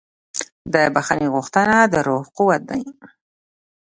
[0.73, 2.77] د بښنې غوښتنه د روح قوت ده.